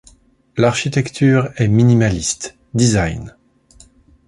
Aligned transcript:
L'architecture 0.57 1.49
est 1.57 1.67
minimaliste, 1.67 2.55
design. 2.73 3.35